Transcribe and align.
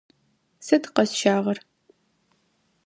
Сыд 0.65 0.83
къэсщагъэр? 0.95 1.57